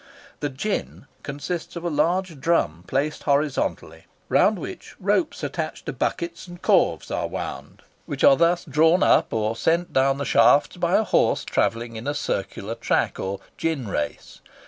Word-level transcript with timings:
The 0.39 0.49
gin 0.49 1.05
consists 1.21 1.75
of 1.75 1.83
a 1.83 1.89
large 1.91 2.39
drum 2.39 2.85
placed 2.87 3.21
horizontally, 3.21 4.05
round 4.29 4.57
which 4.57 4.95
ropes 4.99 5.43
attached 5.43 5.85
to 5.85 5.93
buckets 5.93 6.47
and 6.47 6.59
corves 6.59 7.11
are 7.15 7.27
wound, 7.27 7.83
which 8.07 8.23
are 8.23 8.35
thus 8.35 8.65
drawn 8.65 9.03
up 9.03 9.31
or 9.31 9.55
sent 9.55 9.93
down 9.93 10.17
the 10.17 10.25
shafts 10.25 10.75
by 10.77 10.95
a 10.95 11.03
horse 11.03 11.45
travelling 11.45 11.97
in 11.97 12.07
a 12.07 12.15
circular 12.15 12.73
track 12.73 13.19
or 13.19 13.41
"gin 13.57 13.89
race." 13.89 14.41